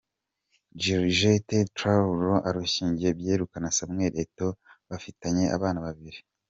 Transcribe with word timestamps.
Georgette 0.81 1.57
Tra 1.75 1.93
Lou 2.17 2.31
arushinganye 2.49 3.09
byeruye 3.19 3.57
na 3.61 3.69
Samuel 3.77 4.13
Eto’o 4.23 4.49
bafitanye 4.89 5.45
abana 5.57 5.79
babiri. 5.87 6.19